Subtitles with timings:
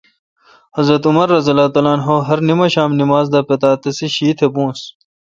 [0.77, 4.81] حضرت عمرؓہرنماشام نمازداپتاتسیشی تہ بونس۔